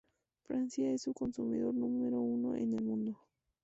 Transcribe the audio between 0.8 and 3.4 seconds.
es su consumidor número uno en el mundo.